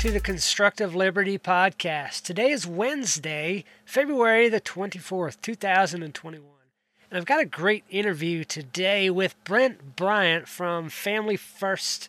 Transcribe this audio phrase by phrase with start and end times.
[0.00, 2.22] to the Constructive Liberty Podcast.
[2.22, 6.42] Today is Wednesday, February the 24th, 2021.
[7.10, 12.08] And I've got a great interview today with Brent Bryant from Family First.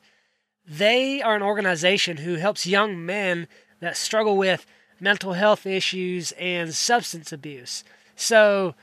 [0.66, 3.50] They are an organization who helps young men
[3.82, 4.66] that struggle with
[5.02, 7.84] mental health issues and substance abuse.
[8.16, 8.74] So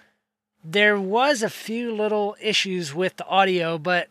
[0.62, 4.08] there was a few little issues with the audio, but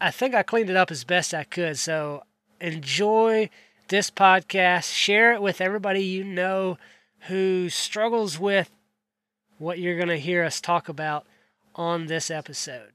[0.00, 1.78] I think I cleaned it up as best I could.
[1.78, 2.24] So
[2.60, 3.48] enjoy
[3.88, 6.78] this podcast, share it with everybody you know
[7.20, 8.70] who struggles with
[9.58, 11.26] what you're going to hear us talk about
[11.74, 12.92] on this episode.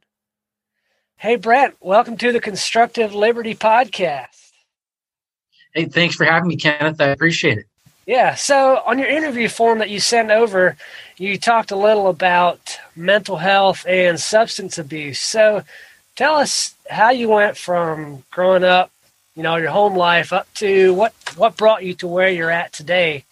[1.18, 4.52] Hey, Brent, welcome to the Constructive Liberty Podcast.
[5.74, 7.02] Hey, thanks for having me, Kenneth.
[7.02, 7.66] I appreciate it.
[8.06, 10.76] Yeah, so on your interview form that you sent over,
[11.18, 15.20] you talked a little about mental health and substance abuse.
[15.20, 15.64] So
[16.16, 18.92] tell us how you went from growing up
[19.36, 22.74] you know, your home life up to what what brought you to where you're at
[22.74, 23.26] today,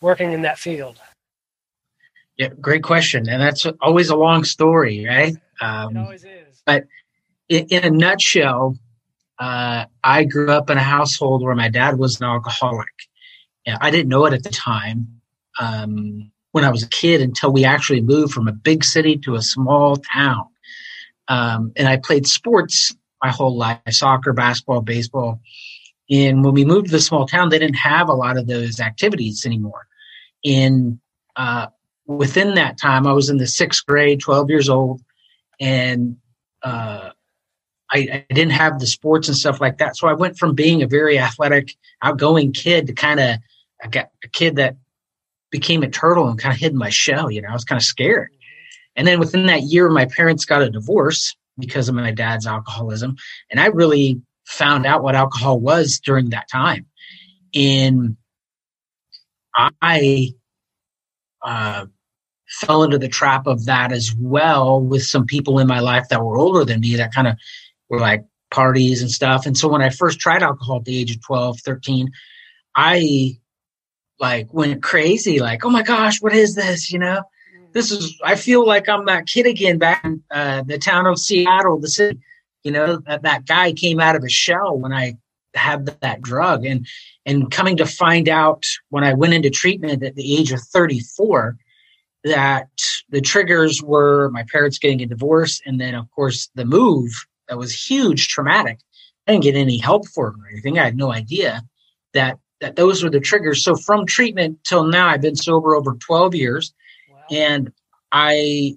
[0.00, 1.00] working in that field?
[2.36, 5.36] Yeah, great question, and that's always a long story, right?
[5.60, 6.62] Um, it always is.
[6.64, 6.84] But
[7.48, 8.76] in, in a nutshell,
[9.38, 12.92] uh, I grew up in a household where my dad was an alcoholic.
[13.66, 15.20] Yeah, I didn't know it at the time
[15.60, 19.34] um, when I was a kid until we actually moved from a big city to
[19.34, 20.46] a small town.
[21.28, 25.40] Um, and I played sports my whole life soccer, basketball, baseball.
[26.10, 28.80] And when we moved to the small town, they didn't have a lot of those
[28.80, 29.86] activities anymore.
[30.44, 30.98] And
[31.36, 31.68] uh,
[32.06, 35.00] within that time, I was in the sixth grade, 12 years old,
[35.60, 36.16] and
[36.62, 37.10] uh,
[37.90, 39.96] I, I, didn't have the sports and stuff like that.
[39.96, 43.36] So I went from being a very athletic, outgoing kid to kind of
[43.84, 44.76] a, a kid that
[45.50, 47.30] became a turtle and kind of hid in my shell.
[47.30, 48.30] You know, I was kind of scared.
[48.96, 53.16] And then within that year, my parents got a divorce because of my dad's alcoholism.
[53.48, 56.86] And I really found out what alcohol was during that time.
[57.54, 58.16] And
[59.54, 60.32] I
[61.40, 61.86] uh,
[62.48, 66.24] fell into the trap of that as well with some people in my life that
[66.24, 67.36] were older than me that kind of
[67.88, 69.46] were like parties and stuff.
[69.46, 72.10] And so when I first tried alcohol at the age of 12, 13,
[72.74, 73.38] I
[74.18, 76.90] like went crazy, like, oh my gosh, what is this?
[76.90, 77.22] You know?
[77.72, 81.18] This is I feel like I'm that kid again back in uh, the town of
[81.18, 82.18] Seattle, the city.
[82.64, 85.16] You know that that guy came out of his shell when I
[85.54, 86.86] had that drug, and
[87.26, 91.56] and coming to find out when I went into treatment at the age of 34
[92.24, 92.68] that
[93.08, 97.10] the triggers were my parents getting a divorce, and then of course the move
[97.48, 98.78] that was huge, traumatic.
[99.26, 100.78] I didn't get any help for it or anything.
[100.78, 101.62] I had no idea
[102.14, 103.64] that that those were the triggers.
[103.64, 106.72] So from treatment till now, I've been sober over 12 years.
[107.32, 107.72] And
[108.12, 108.76] I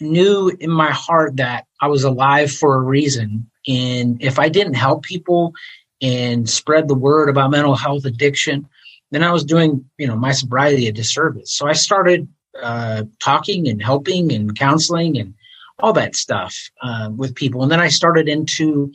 [0.00, 3.50] knew in my heart that I was alive for a reason.
[3.66, 5.54] And if I didn't help people
[6.02, 8.68] and spread the word about mental health addiction,
[9.10, 11.52] then I was doing, you know, my sobriety a disservice.
[11.52, 12.28] So I started
[12.62, 15.34] uh, talking and helping and counseling and
[15.78, 17.62] all that stuff uh, with people.
[17.62, 18.92] And then I started into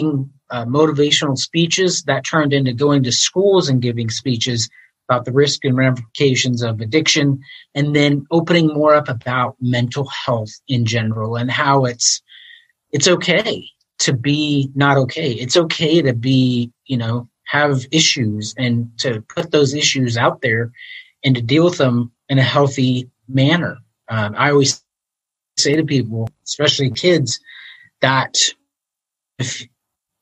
[0.00, 4.68] uh, motivational speeches that turned into going to schools and giving speeches
[5.08, 7.40] about the risk and ramifications of addiction,
[7.74, 12.22] and then opening more up about mental health in general and how it's
[12.92, 13.66] it's okay
[13.98, 15.32] to be not okay.
[15.32, 20.72] It's okay to be, you know, have issues and to put those issues out there
[21.24, 23.78] and to deal with them in a healthy manner.
[24.08, 24.82] Um, I always
[25.56, 27.40] say to people, especially kids,
[28.00, 28.36] that
[29.38, 29.66] if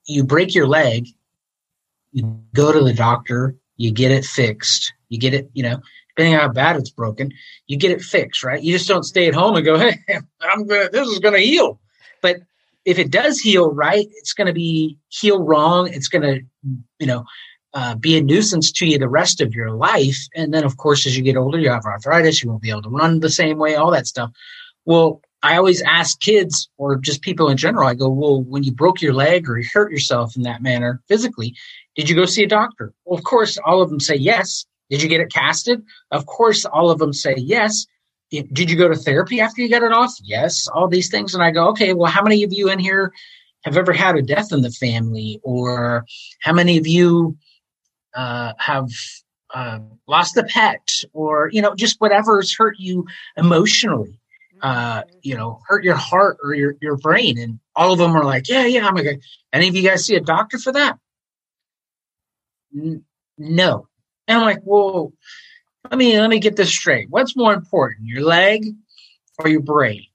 [0.06, 1.08] you break your leg,
[2.12, 4.92] you go to the doctor you get it fixed.
[5.08, 5.80] You get it, you know,
[6.10, 7.32] depending on how bad it's broken,
[7.66, 8.62] you get it fixed, right?
[8.62, 9.96] You just don't stay at home and go, hey,
[10.42, 11.80] I'm gonna, this is to heal.
[12.20, 12.40] But
[12.84, 15.88] if it does heal right, it's to be heal wrong.
[15.88, 16.42] It's to,
[16.98, 17.24] you know,
[17.72, 20.18] uh, be a nuisance to you the rest of your life.
[20.34, 22.82] And then, of course, as you get older, you have arthritis, you won't be able
[22.82, 24.30] to run the same way, all that stuff.
[24.84, 28.72] Well, I always ask kids or just people in general, I go, well, when you
[28.72, 31.54] broke your leg or you hurt yourself in that manner physically,
[31.96, 32.92] did you go see a doctor?
[33.04, 34.66] Well, of course, all of them say yes.
[34.90, 35.82] Did you get it casted?
[36.10, 37.86] Of course, all of them say yes.
[38.30, 40.12] Did you go to therapy after you got it off?
[40.22, 41.34] Yes, all these things.
[41.34, 43.12] And I go, okay, well, how many of you in here
[43.64, 45.40] have ever had a death in the family?
[45.42, 46.04] Or
[46.40, 47.36] how many of you
[48.14, 48.88] uh, have
[49.52, 50.88] uh, lost a pet?
[51.12, 53.04] Or, you know, just whatever's hurt you
[53.36, 54.19] emotionally,
[54.62, 57.38] uh, you know, hurt your heart or your, your brain.
[57.38, 59.20] And all of them are like, yeah, yeah, I'm okay.
[59.52, 60.98] Any of you guys see a doctor for that?
[62.72, 63.88] no.
[64.28, 65.12] And I'm like, well,
[65.90, 67.08] let me let me get this straight.
[67.10, 68.64] What's more important, your leg
[69.38, 70.06] or your brain?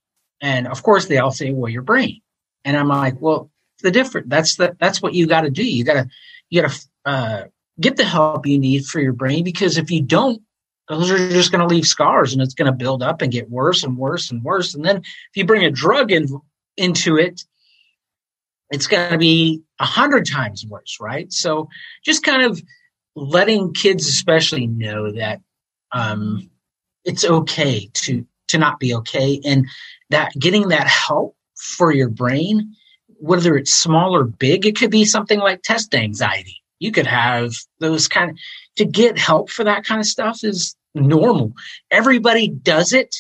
[0.42, 2.22] And of course, they all say, well, your brain.
[2.64, 3.52] And I'm like, well,
[3.82, 4.30] the different.
[4.30, 5.64] That's the that's what you got to do.
[5.64, 6.10] You got to
[6.50, 7.44] you got to uh,
[7.80, 10.42] get the help you need for your brain because if you don't,
[10.88, 13.50] those are just going to leave scars and it's going to build up and get
[13.50, 14.76] worse and worse and worse.
[14.76, 16.28] And then if you bring a drug in,
[16.78, 17.44] into it,
[18.72, 21.32] it's going to be a hundred times worse, right?
[21.32, 21.70] So
[22.04, 22.62] just kind of
[23.16, 25.42] letting kids especially know that
[25.92, 26.50] um,
[27.04, 29.66] it's okay to to not be okay and
[30.10, 32.76] that getting that help for your brain
[33.20, 37.54] whether it's small or big it could be something like test anxiety you could have
[37.80, 38.38] those kind of
[38.76, 41.52] to get help for that kind of stuff is normal
[41.92, 43.16] everybody does it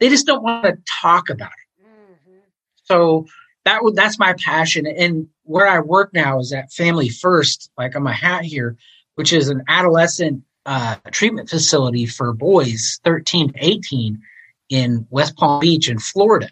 [0.00, 2.38] they just don't want to talk about it mm-hmm.
[2.84, 3.26] so
[3.64, 8.02] that that's my passion and where i work now is at family first like on
[8.02, 8.76] my hat here
[9.16, 14.20] which is an adolescent uh, treatment facility for boys 13 to 18
[14.68, 16.50] in West Palm Beach in Florida.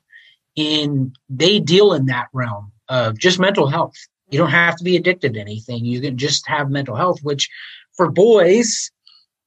[0.57, 3.95] And they deal in that realm of just mental health.
[4.31, 5.85] You don't have to be addicted to anything.
[5.85, 7.51] You can just have mental health, which
[7.97, 8.91] for boys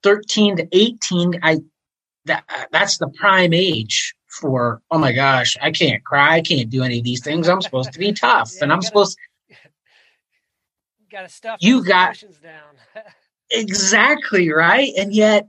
[0.03, 1.59] 13 to 18, I
[2.25, 6.83] that that's the prime age for oh my gosh, I can't cry, I can't do
[6.83, 7.47] any of these things.
[7.47, 9.17] I'm supposed to be tough yeah, and I'm gotta, supposed
[11.11, 13.03] got to stuff you got down.
[13.51, 14.91] exactly right.
[14.97, 15.47] And yet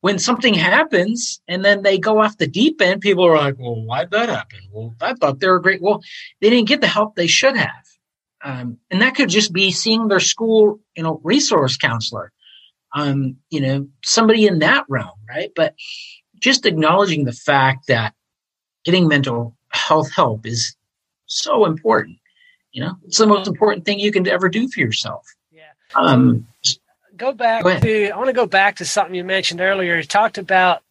[0.00, 3.82] when something happens and then they go off the deep end, people are like, well,
[3.82, 4.60] why'd that happen?
[4.72, 5.82] Well, I thought they were great.
[5.82, 6.02] Well,
[6.40, 7.84] they didn't get the help they should have.
[8.42, 12.32] Um, and that could just be seeing their school, you know, resource counselor,
[12.94, 15.50] um, you know, somebody in that realm, right?
[15.54, 15.74] But
[16.40, 18.14] just acknowledging the fact that
[18.84, 20.74] getting mental health help is
[21.26, 22.18] so important.
[22.72, 25.26] You know, it's the most important thing you can ever do for yourself.
[25.50, 25.62] Yeah.
[25.94, 26.46] Um,
[27.16, 29.96] go back go to I want to go back to something you mentioned earlier.
[29.96, 30.82] You talked about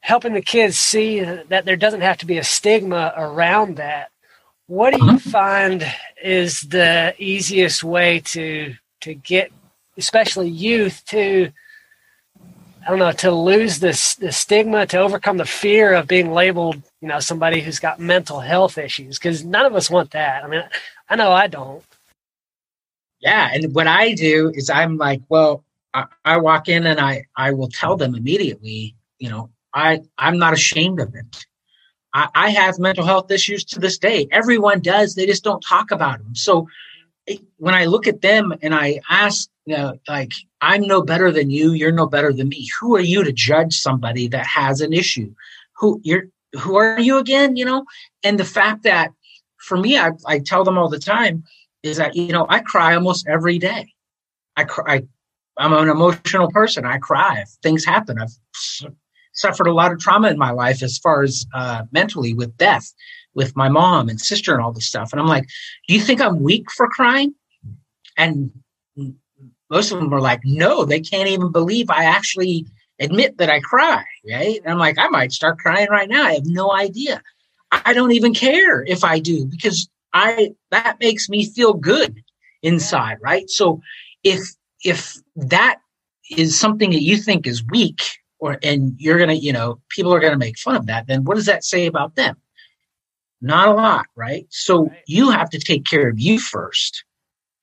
[0.00, 4.10] helping the kids see that there doesn't have to be a stigma around that.
[4.66, 5.30] What do you uh-huh.
[5.30, 5.92] find
[6.22, 9.52] is the easiest way to to get
[9.98, 11.52] especially youth to
[12.88, 16.80] I don't know, to lose this the stigma, to overcome the fear of being labeled,
[17.02, 19.18] you know, somebody who's got mental health issues.
[19.18, 20.42] Because none of us want that.
[20.42, 20.62] I mean,
[21.08, 21.84] I know I don't.
[23.20, 27.26] Yeah, and what I do is I'm like, well, I, I walk in and I
[27.36, 31.44] I will tell them immediately, you know, I I'm not ashamed of it.
[32.14, 34.28] I, I have mental health issues to this day.
[34.30, 35.14] Everyone does.
[35.14, 36.34] They just don't talk about them.
[36.34, 36.68] So
[37.56, 41.50] when I look at them and I ask, you know, like, I'm no better than
[41.50, 42.68] you, you're no better than me.
[42.80, 45.34] Who are you to judge somebody that has an issue?
[45.76, 46.24] Who you're
[46.58, 47.56] who are you again?
[47.56, 47.84] You know,
[48.24, 49.12] and the fact that
[49.58, 51.44] for me, I, I tell them all the time,
[51.82, 53.92] is that you know I cry almost every day.
[54.56, 55.02] I cry.
[55.58, 56.84] I'm an emotional person.
[56.84, 58.18] I cry if things happen.
[58.18, 58.34] I've
[59.32, 62.92] suffered a lot of trauma in my life as far as uh, mentally with death,
[63.38, 65.12] with my mom and sister and all this stuff.
[65.12, 65.46] And I'm like,
[65.86, 67.32] do you think I'm weak for crying?
[68.16, 68.50] And
[69.70, 72.66] most of them are like, no, they can't even believe I actually
[72.98, 74.04] admit that I cry.
[74.28, 74.60] Right?
[74.64, 76.24] And I'm like, I might start crying right now.
[76.24, 77.22] I have no idea.
[77.70, 82.20] I don't even care if I do because I that makes me feel good
[82.62, 83.48] inside, right?
[83.48, 83.80] So
[84.24, 84.40] if
[84.82, 85.76] if that
[86.36, 88.02] is something that you think is weak
[88.40, 91.36] or and you're gonna, you know, people are gonna make fun of that, then what
[91.36, 92.36] does that say about them?
[93.40, 94.46] Not a lot, right?
[94.50, 94.98] So right.
[95.06, 97.04] you have to take care of you first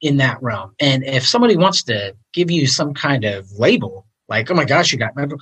[0.01, 0.73] in that realm.
[0.79, 4.91] And if somebody wants to give you some kind of label, like, oh my gosh,
[4.91, 5.39] you got mental,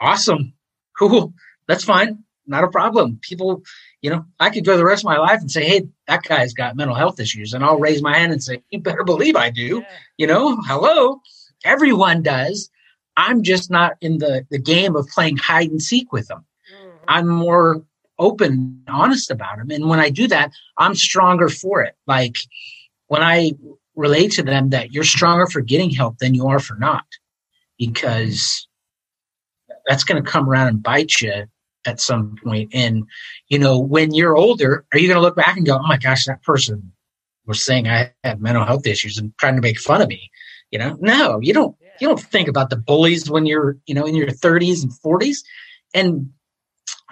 [0.00, 0.54] awesome,
[0.98, 1.34] cool,
[1.68, 3.18] that's fine, not a problem.
[3.22, 3.62] People
[4.06, 6.54] you know, I could go the rest of my life and say, hey, that guy's
[6.54, 7.52] got mental health issues.
[7.52, 9.80] And I'll raise my hand and say, you better believe I do.
[9.80, 9.96] Yeah.
[10.16, 11.20] You know, hello,
[11.64, 12.70] everyone does.
[13.16, 16.44] I'm just not in the, the game of playing hide and seek with them.
[16.72, 16.96] Mm-hmm.
[17.08, 17.82] I'm more
[18.18, 19.70] open, honest about them.
[19.70, 21.94] And when I do that, I'm stronger for it.
[22.06, 22.36] Like
[23.08, 23.52] when I
[23.94, 27.06] relate to them that you're stronger for getting help than you are for not,
[27.78, 28.66] because
[29.86, 31.44] that's going to come around and bite you
[31.86, 32.70] at some point.
[32.74, 33.04] And,
[33.48, 35.96] you know, when you're older, are you going to look back and go, oh my
[35.96, 36.92] gosh, that person
[37.46, 40.30] was saying I had mental health issues and trying to make fun of me?
[40.70, 41.76] You know, no, you don't.
[41.98, 45.38] You don't think about the bullies when you're, you know, in your 30s and 40s.
[45.94, 46.30] And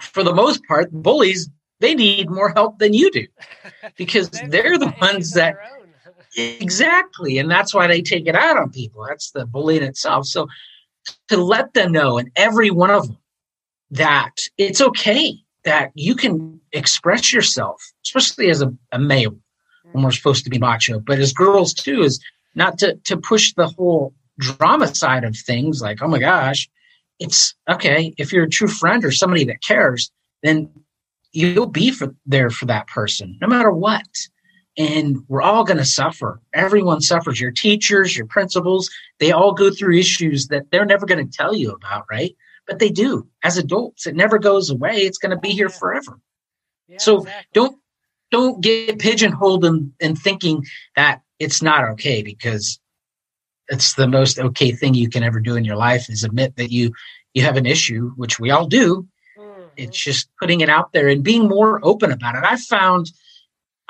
[0.01, 1.49] for the most part, bullies
[1.79, 3.27] they need more help than you do
[3.97, 5.55] because they're the ones that
[6.37, 9.05] exactly and that's why they take it out on people.
[9.07, 10.25] That's the bullying itself.
[10.25, 10.47] So
[11.27, 13.17] to let them know and every one of them
[13.91, 19.37] that it's okay that you can express yourself, especially as a, a male
[19.91, 22.23] when we're supposed to be macho, but as girls too, is
[22.55, 26.69] not to, to push the whole drama side of things like, oh my gosh,
[27.19, 28.13] it's okay.
[28.17, 30.11] If you're a true friend or somebody that cares,
[30.43, 30.69] then
[31.31, 34.05] you'll be for, there for that person no matter what.
[34.77, 36.41] and we're all going to suffer.
[36.53, 37.39] Everyone suffers.
[37.39, 41.55] Your teachers, your principals, they all go through issues that they're never going to tell
[41.55, 42.35] you about, right?
[42.67, 44.05] But they do as adults.
[44.07, 44.97] It never goes away.
[44.97, 46.19] It's going to be here forever.
[46.87, 47.47] Yeah, so exactly.
[47.53, 47.77] don't
[48.31, 52.79] don't get pigeonholed in, in thinking that it's not okay because
[53.69, 56.71] it's the most okay thing you can ever do in your life is admit that
[56.71, 56.93] you
[57.33, 59.07] you have an issue, which we all do.
[59.37, 59.63] Mm-hmm.
[59.77, 62.43] It's just putting it out there and being more open about it.
[62.43, 63.11] I found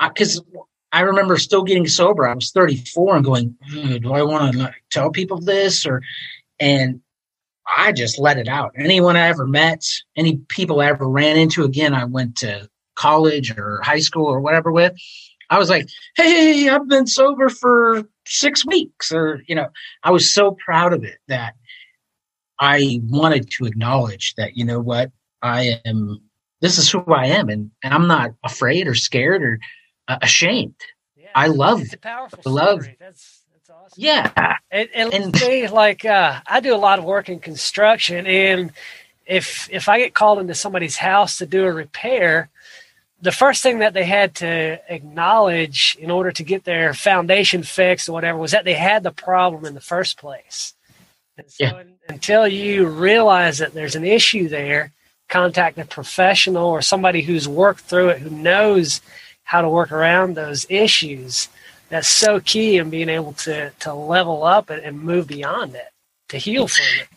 [0.00, 0.42] because
[0.92, 2.26] I remember still getting sober.
[2.26, 6.02] I was 34 and going, hmm, do I want to like, tell people this or,
[6.58, 7.00] and
[7.76, 8.72] I just let it out.
[8.76, 9.84] Anyone I ever met,
[10.16, 14.40] any people I ever ran into again, I went to college or high school or
[14.40, 14.94] whatever with,
[15.50, 19.68] I was like, Hey, I've been sober for six weeks or, you know,
[20.02, 21.54] I was so proud of it that
[22.60, 25.10] I wanted to acknowledge that, you know what,
[25.42, 26.20] I am,
[26.60, 29.58] this is who I am and, and I'm not afraid or scared or,
[30.08, 30.74] uh, ashamed.
[31.16, 32.96] Yeah, I love it's powerful I love, story.
[33.00, 33.96] That's that's awesome.
[33.96, 38.26] Yeah, and, and, and say like uh, I do a lot of work in construction,
[38.26, 38.72] and
[39.26, 42.48] if if I get called into somebody's house to do a repair,
[43.20, 48.08] the first thing that they had to acknowledge in order to get their foundation fixed
[48.08, 50.74] or whatever was that they had the problem in the first place.
[51.38, 51.82] And so yeah.
[52.08, 54.92] until you realize that there's an issue there,
[55.28, 59.00] contact a professional or somebody who's worked through it who knows
[59.44, 61.48] how to work around those issues.
[61.88, 65.88] That's so key in being able to to level up and, and move beyond it,
[66.28, 67.08] to heal from it.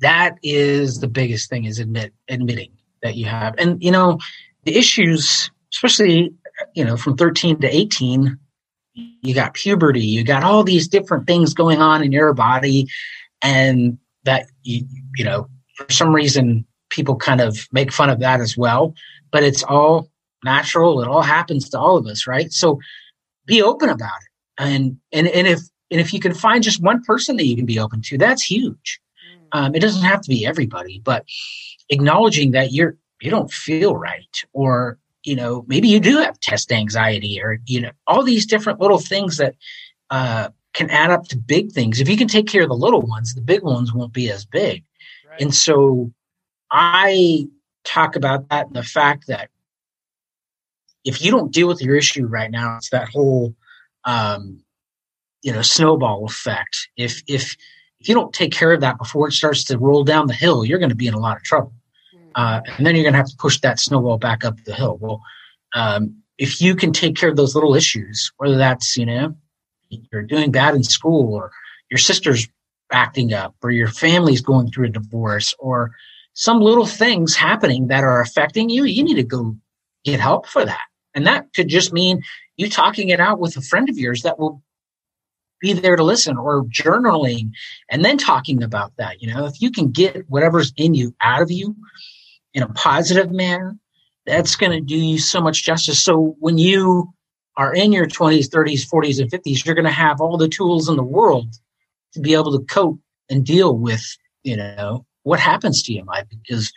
[0.00, 3.54] That is the biggest thing is admit admitting that you have.
[3.58, 4.18] And you know,
[4.64, 6.34] the issues, especially
[6.74, 8.38] you know, from 13 to 18,
[8.94, 12.88] you got puberty, you got all these different things going on in your body,
[13.42, 18.40] and that you you know, for some reason people kind of make fun of that
[18.40, 18.94] as well.
[19.32, 20.08] But it's all
[20.44, 21.02] natural.
[21.02, 22.52] It all happens to all of us, right?
[22.52, 22.78] So
[23.46, 24.62] be open about it.
[24.62, 27.66] And and and if and if you can find just one person that you can
[27.66, 29.00] be open to, that's huge.
[29.52, 29.58] Mm.
[29.58, 31.24] Um, it doesn't have to be everybody, but
[31.90, 36.70] acknowledging that you're you don't feel right, or you know maybe you do have test
[36.70, 39.54] anxiety, or you know all these different little things that
[40.10, 42.00] uh, can add up to big things.
[42.00, 44.44] If you can take care of the little ones, the big ones won't be as
[44.44, 44.84] big.
[45.28, 45.40] Right.
[45.40, 46.12] And so
[46.70, 47.48] I
[47.84, 49.48] talk about that and the fact that
[51.04, 53.54] if you don't deal with your issue right now, it's that whole,
[54.04, 54.60] um,
[55.42, 56.88] you know, snowball effect.
[56.96, 57.56] If if
[58.00, 60.64] if you don't take care of that before it starts to roll down the hill,
[60.64, 61.72] you're going to be in a lot of trouble.
[62.34, 64.98] Uh, and then you're going to have to push that snowball back up the hill.
[65.00, 65.22] Well,
[65.74, 69.34] um, if you can take care of those little issues, whether that's you know
[69.88, 71.52] you're doing bad in school, or
[71.90, 72.48] your sister's
[72.92, 75.92] acting up, or your family's going through a divorce, or
[76.34, 79.56] some little things happening that are affecting you, you need to go
[80.04, 80.84] get help for that.
[81.14, 82.22] And that could just mean
[82.56, 84.62] you talking it out with a friend of yours that will
[85.60, 87.50] be there to listen or journaling
[87.88, 89.22] and then talking about that.
[89.22, 91.76] You know, if you can get whatever's in you out of you
[92.54, 93.76] in a positive manner,
[94.26, 96.02] that's going to do you so much justice.
[96.02, 97.12] So when you
[97.56, 100.88] are in your 20s, 30s, 40s, and 50s, you're going to have all the tools
[100.88, 101.54] in the world
[102.14, 104.02] to be able to cope and deal with,
[104.42, 106.72] you know, what happens to you in because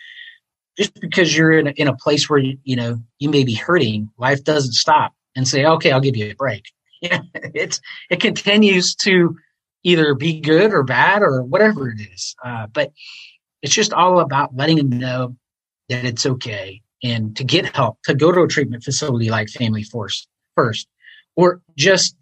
[0.78, 3.56] just because you're in a, in a place where you, you know you may be
[3.56, 6.66] hurting, life doesn't stop and say, "Okay, I'll give you a break."
[7.00, 7.80] Yeah, it's
[8.10, 9.38] it continues to
[9.84, 12.36] either be good or bad or whatever it is.
[12.44, 12.92] Uh, but
[13.62, 15.36] it's just all about letting them know
[15.90, 19.84] that it's okay and to get help, to go to a treatment facility like Family
[19.84, 20.88] Force first,
[21.36, 22.16] or just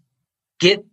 [0.60, 0.86] get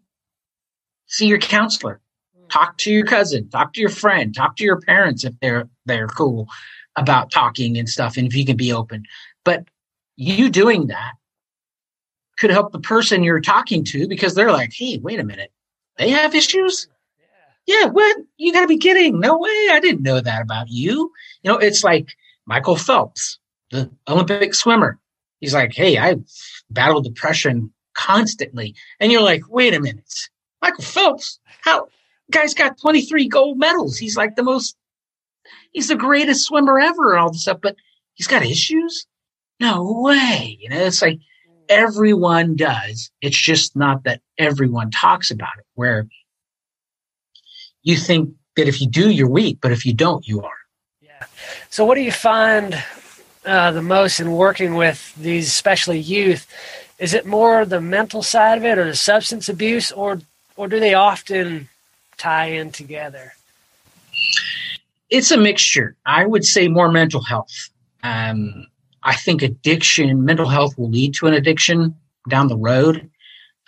[1.07, 2.01] see your counselor,
[2.49, 6.07] talk to your cousin, talk to your friend, talk to your parents if they're they're
[6.07, 6.49] cool,
[6.97, 9.05] about talking and stuff and if you can be open.
[9.45, 9.65] But
[10.17, 11.15] you doing that
[12.39, 15.53] could help the person you're talking to because they're like, hey, wait a minute.
[15.99, 16.89] They have issues?
[17.67, 18.17] Yeah, yeah what?
[18.37, 19.21] You gotta be kidding.
[19.21, 19.69] No way.
[19.71, 21.13] I didn't know that about you.
[21.43, 22.09] You know, it's like
[22.47, 23.39] Michael Phelps,
[23.71, 24.99] the Olympic swimmer.
[25.41, 26.17] He's like, hey, I
[26.71, 28.75] battle depression constantly.
[29.01, 30.13] And you're like, wait a minute.
[30.61, 31.89] Michael Phelps, how
[32.31, 33.99] guy's got 23 gold medals.
[33.99, 34.77] He's like the most
[35.73, 37.77] he's the greatest swimmer ever and all this stuff, but
[38.15, 39.07] he's got issues?
[39.61, 40.59] No way.
[40.61, 41.21] You know, it's like
[41.69, 43.11] everyone does.
[43.21, 46.09] It's just not that everyone talks about it, where
[47.83, 50.62] you think that if you do, you're weak, but if you don't, you are.
[51.73, 52.85] So, what do you find
[53.47, 56.47] uh, the most in working with these, especially youth?
[56.99, 60.21] Is it more the mental side of it, or the substance abuse, or
[60.55, 61.71] or do they often
[62.19, 63.33] tie in together?
[65.09, 65.97] it's a mixture.
[66.05, 67.71] I would say more mental health.
[68.03, 68.67] Um,
[69.03, 71.95] I think addiction, mental health will lead to an addiction.
[72.29, 73.11] down the road.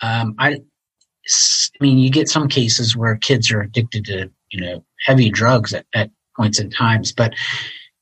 [0.01, 4.83] Um, I, I mean, you get some cases where kids are addicted to, you know,
[5.05, 7.33] heavy drugs at, at points in times, but,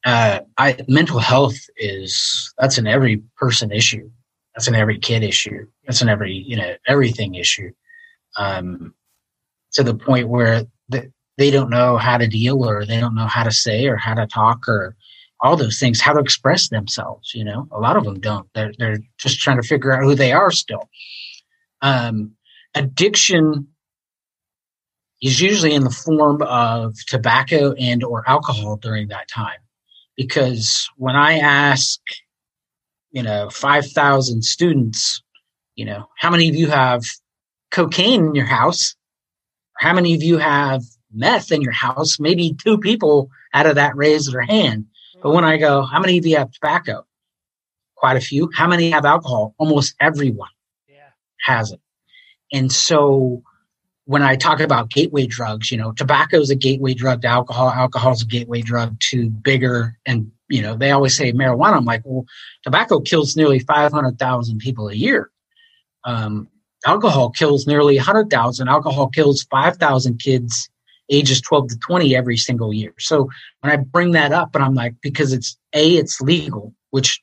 [0.06, 4.10] uh, I, mental health is, that's an every person issue.
[4.56, 5.66] That's an every kid issue.
[5.86, 7.72] That's an every, you know, everything issue.
[8.38, 8.94] Um,
[9.74, 13.28] to the point where the, they don't know how to deal or they don't know
[13.28, 14.96] how to say or how to talk or
[15.42, 17.34] all those things, how to express themselves.
[17.34, 18.48] You know, a lot of them don't.
[18.54, 20.90] They're they're just trying to figure out who they are still.
[21.82, 22.32] Um,
[22.76, 23.68] addiction
[25.22, 29.60] is usually in the form of tobacco and or alcohol during that time,
[30.16, 32.00] because when I ask,
[33.12, 35.22] you know, five thousand students,
[35.76, 37.04] you know, how many of you have
[37.72, 38.96] cocaine in your house?
[39.78, 43.96] How many of you have meth in your house, maybe two people out of that
[43.96, 44.86] raise their hand.
[45.22, 47.06] But when I go, how many of you have tobacco?
[47.96, 48.50] Quite a few.
[48.54, 49.56] How many have alcohol?
[49.58, 50.50] Almost everyone
[50.90, 51.12] yeah.
[51.46, 51.80] has it.
[52.52, 53.44] And so
[54.06, 57.70] when I talk about gateway drugs, you know, tobacco is a gateway drug to alcohol.
[57.70, 61.78] Alcohol is a gateway drug to bigger and, you know, they always say marijuana.
[61.78, 62.26] I'm like, well,
[62.64, 65.32] tobacco kills nearly 500,000 people a year.
[66.04, 66.50] Um,
[66.86, 68.68] alcohol kills nearly 100,000.
[68.68, 70.70] Alcohol kills 5,000 kids
[71.10, 72.94] ages 12 to 20 every single year.
[73.00, 73.30] So
[73.62, 77.22] when I bring that up and I'm like, because it's A, it's legal, which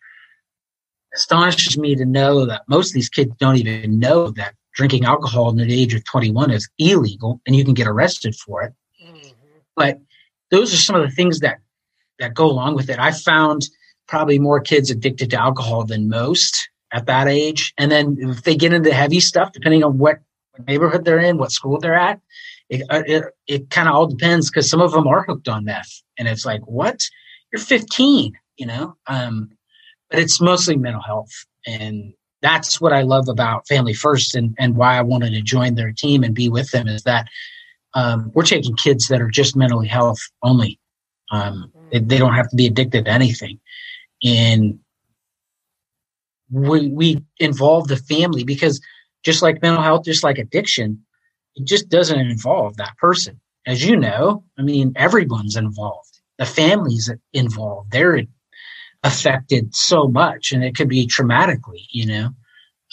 [1.15, 5.51] astonishes me to know that most of these kids don't even know that drinking alcohol
[5.51, 8.73] at the age of 21 is illegal and you can get arrested for it.
[9.05, 9.29] Mm-hmm.
[9.77, 9.99] But
[10.51, 11.59] those are some of the things that,
[12.19, 12.99] that go along with it.
[12.99, 13.69] I found
[14.09, 17.73] probably more kids addicted to alcohol than most at that age.
[17.79, 20.19] And then if they get into heavy stuff, depending on what
[20.67, 22.21] neighborhood they're in, what school they're at,
[22.69, 25.65] it uh, it, it kind of all depends because some of them are hooked on
[25.65, 27.01] meth, and it's like, what?
[27.53, 28.97] You're 15, you know.
[29.09, 29.51] Um,
[30.09, 31.33] but it's mostly mental health,
[31.67, 35.75] and that's what I love about Family First, and and why I wanted to join
[35.75, 37.29] their team and be with them is that
[37.95, 40.79] um, we're taking kids that are just mentally health only.
[41.31, 43.61] Um, they, they don't have to be addicted to anything,
[44.25, 44.79] and
[46.51, 48.81] we we involve the family because
[49.23, 51.05] just like mental health, just like addiction,
[51.55, 53.41] it just doesn't involve that person.
[53.67, 56.21] As you know, I mean, everyone's involved.
[56.39, 58.23] The families involved, they're
[59.03, 62.31] affected so much, and it could be traumatically, you know,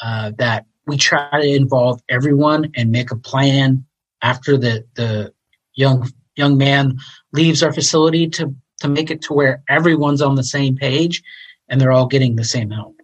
[0.01, 3.85] uh, that we try to involve everyone and make a plan
[4.21, 5.33] after the, the
[5.75, 6.97] young, young man
[7.33, 11.21] leaves our facility to, to make it to where everyone's on the same page
[11.67, 12.95] and they're all getting the same help.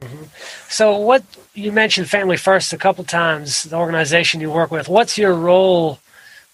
[0.00, 0.24] Mm-hmm.
[0.68, 1.22] So, what
[1.54, 4.88] you mentioned Family First a couple times, the organization you work with.
[4.88, 5.98] What's your role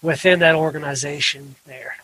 [0.01, 1.97] within that organization there?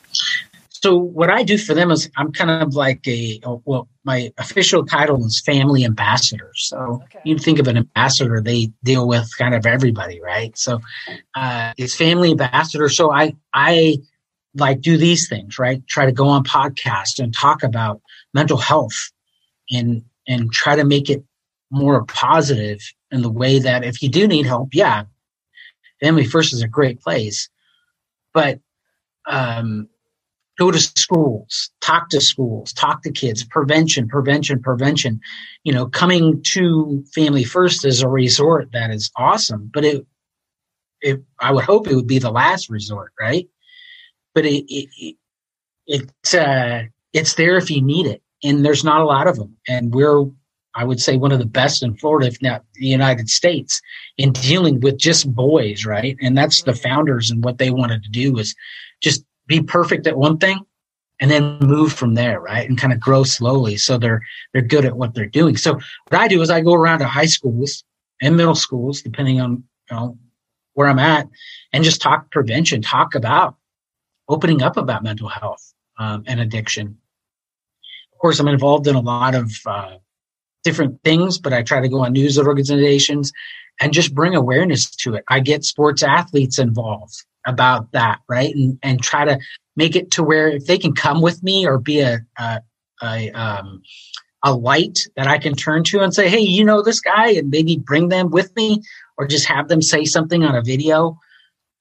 [0.82, 4.84] So, what I do for them is I'm kind of like a well, my official
[4.84, 6.52] title is family ambassador.
[6.56, 7.20] So, okay.
[7.24, 10.58] you think of an ambassador, they deal with kind of everybody, right?
[10.58, 10.80] So,
[11.36, 12.90] uh, it's family ambassador.
[12.90, 13.98] So, I I
[14.56, 15.86] like do these things, right?
[15.88, 18.02] Try to go on podcasts and talk about
[18.34, 19.12] mental health
[19.70, 21.24] and and try to make it
[21.70, 22.80] more positive
[23.12, 25.04] in the way that if you do need help, yeah,
[26.02, 27.50] Family First is a great place.
[28.34, 28.60] But
[29.28, 29.88] um,
[30.58, 35.20] go to schools, talk to schools, talk to kids, prevention, prevention, prevention.
[35.64, 40.06] You know, coming to Family First is a resort that is awesome, but it,
[41.02, 43.48] it I would hope it would be the last resort, right?
[44.34, 45.16] But it, it, it
[45.88, 46.84] it's uh,
[47.14, 50.26] it's there if you need it, and there's not a lot of them, and we're
[50.74, 53.82] I would say one of the best in Florida, if not the United States,
[54.18, 56.16] in dealing with just boys, right?
[56.22, 58.56] And that's the founders and what they wanted to do was
[59.02, 60.66] just be perfect at one thing
[61.20, 62.68] and then move from there, right?
[62.68, 64.22] And kind of grow slowly so they're
[64.54, 65.58] they're good at what they're doing.
[65.58, 67.84] So what I do is I go around to high schools
[68.22, 70.18] and middle schools, depending on you know
[70.74, 71.28] where I'm at,
[71.74, 73.56] and just talk prevention, talk about
[74.30, 76.98] opening up about mental health um, and addiction.
[78.14, 79.98] Of course, I'm involved in a lot of uh,
[80.64, 83.34] different things, but I try to go on news organizations
[83.82, 85.26] and just bring awareness to it.
[85.28, 88.54] I get sports athletes involved about that, right?
[88.54, 89.40] And and try to
[89.76, 92.62] make it to where if they can come with me or be a a,
[93.02, 93.82] a, um,
[94.44, 97.50] a light that I can turn to and say, hey, you know this guy, and
[97.50, 98.82] maybe bring them with me,
[99.18, 101.18] or just have them say something on a video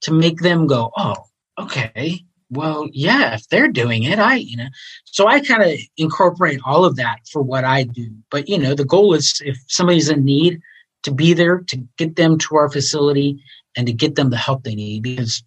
[0.03, 1.17] to make them go, oh,
[1.59, 2.21] okay,
[2.51, 4.67] well, yeah, if they're doing it, I, you know,
[5.05, 8.11] so I kind of incorporate all of that for what I do.
[8.31, 10.61] But, you know, the goal is if somebody's in need
[11.05, 13.43] to be there to get them to our facility
[13.77, 15.45] and to get them the help they need because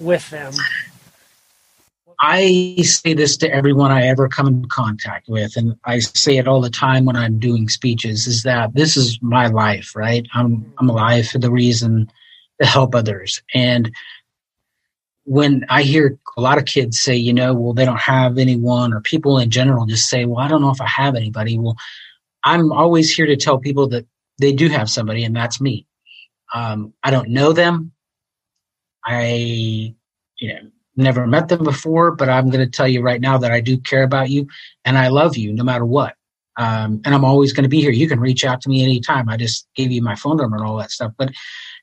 [0.00, 0.52] with them?
[2.20, 6.48] I say this to everyone I ever come in contact with, and I say it
[6.48, 10.26] all the time when I'm doing speeches, is that this is my life, right?
[10.34, 12.10] I'm I'm alive for the reason
[12.60, 13.40] to help others.
[13.54, 13.92] And
[15.24, 18.94] when I hear a lot of kids say, you know, well, they don't have anyone,
[18.94, 21.58] or people in general just say, well, I don't know if I have anybody.
[21.58, 21.76] Well,
[22.44, 24.06] I'm always here to tell people that
[24.38, 25.84] they do have somebody, and that's me.
[26.54, 27.90] Um, I don't know them.
[29.04, 29.96] I,
[30.38, 30.60] you know,
[30.96, 33.76] never met them before, but I'm going to tell you right now that I do
[33.76, 34.46] care about you
[34.84, 36.14] and I love you no matter what.
[36.56, 37.92] Um, and I'm always going to be here.
[37.92, 39.28] You can reach out to me anytime.
[39.28, 41.12] I just gave you my phone number and all that stuff.
[41.16, 41.30] But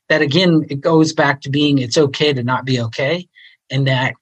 [0.08, 3.26] that again, it goes back to being it's okay to not be okay.
[3.70, 4.14] And that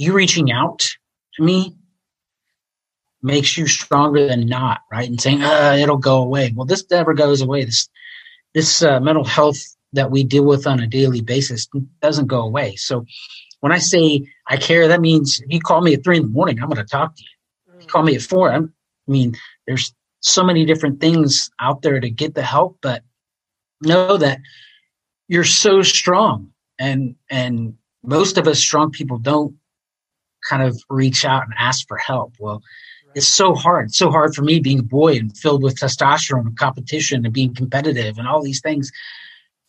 [0.00, 0.78] you reaching out
[1.34, 1.76] to me
[3.22, 5.06] makes you stronger than not, right?
[5.06, 6.54] And saying, uh, it'll go away.
[6.56, 7.66] Well, this never goes away.
[7.66, 7.86] This,
[8.54, 9.58] this uh, mental health
[9.92, 11.68] that we deal with on a daily basis
[12.00, 12.76] doesn't go away.
[12.76, 13.04] So
[13.60, 16.28] when I say I care, that means if you call me at three in the
[16.28, 17.80] morning, I'm going to talk to you.
[17.82, 18.50] you call me at four.
[18.50, 18.72] I'm,
[19.06, 19.36] I mean,
[19.66, 23.02] there's so many different things out there to get the help, but
[23.82, 24.40] know that
[25.28, 29.59] you're so strong and, and most of us strong people don't
[30.48, 32.34] kind of reach out and ask for help.
[32.38, 32.62] Well,
[33.14, 33.86] it's so hard.
[33.86, 37.34] It's so hard for me being a boy and filled with testosterone and competition and
[37.34, 38.92] being competitive and all these things.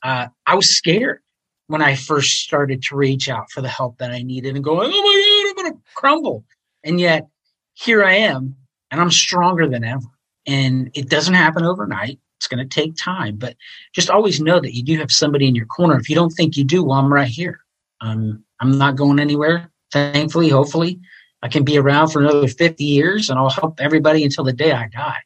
[0.04, 1.20] Uh, I was scared
[1.68, 4.92] when I first started to reach out for the help that I needed and going,
[4.94, 6.44] oh my God, I'm going to crumble.
[6.84, 7.28] And yet
[7.74, 8.56] here I am
[8.92, 10.08] and I'm stronger than ever.
[10.46, 12.20] And it doesn't happen overnight.
[12.38, 13.56] It's going to take time, but
[13.94, 15.98] just always know that you do have somebody in your corner.
[15.98, 17.62] If you don't think you do, well, I'm right here.
[18.02, 19.71] Um, I'm not going anywhere.
[19.92, 21.00] Thankfully, hopefully,
[21.42, 24.72] I can be around for another 50 years and I'll help everybody until the day
[24.72, 25.20] I die.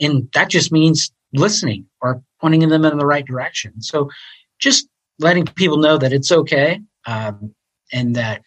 [0.00, 3.82] And that just means listening or pointing them in the right direction.
[3.82, 4.10] So
[4.58, 7.54] just letting people know that it's okay um,
[7.92, 8.42] and that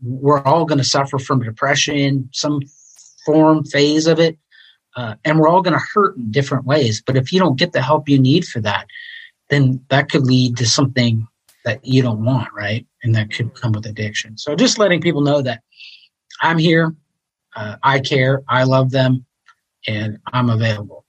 [0.00, 2.60] we're all going to suffer from depression, some
[3.24, 4.38] form, phase of it.
[4.96, 7.02] Uh, and we're all going to hurt in different ways.
[7.04, 8.86] But if you don't get the help you need for that,
[9.48, 11.26] then that could lead to something
[11.64, 12.86] that you don't want, right?
[13.02, 14.36] And that could come with addiction.
[14.38, 15.62] So just letting people know that
[16.42, 16.94] I'm here,
[17.56, 19.24] uh, I care, I love them,
[19.86, 21.04] and I'm available.